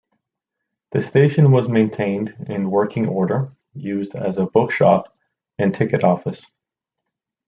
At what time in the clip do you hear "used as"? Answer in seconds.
3.75-4.39